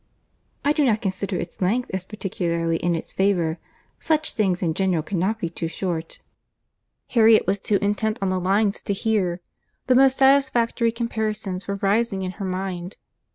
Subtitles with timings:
[0.65, 3.59] "I do not consider its length as particularly in its favour.
[3.99, 6.17] Such things in general cannot be too short."
[7.09, 9.41] Harriet was too intent on the lines to hear.
[9.85, 12.97] The most satisfactory comparisons were rising in her mind.